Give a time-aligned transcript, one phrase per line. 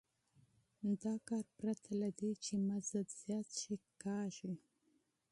[1.03, 4.53] دا کار پرته له دې چې مزد زیات شي کېږي